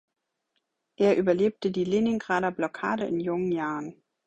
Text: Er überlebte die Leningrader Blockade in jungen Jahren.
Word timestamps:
Er 0.95 1.15
überlebte 1.15 1.69
die 1.69 1.83
Leningrader 1.83 2.49
Blockade 2.49 3.03
in 3.05 3.19
jungen 3.19 3.51
Jahren. 3.51 4.01